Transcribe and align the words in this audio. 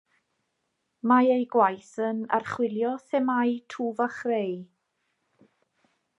Mae 1.11 1.29
ei 1.33 1.45
gwaith 1.55 1.91
yn 2.07 2.23
archwilio 2.39 2.95
themâu 3.11 3.55
twf 3.75 4.03
a 4.09 4.09
chreu. 4.17 4.59